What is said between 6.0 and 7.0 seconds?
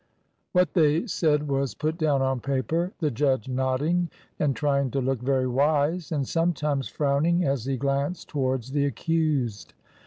and sometimes